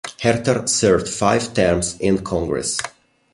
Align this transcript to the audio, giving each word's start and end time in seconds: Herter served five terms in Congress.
Herter 0.23 0.65
served 0.65 1.07
five 1.07 1.53
terms 1.53 1.95
in 1.99 2.23
Congress. 2.23 2.79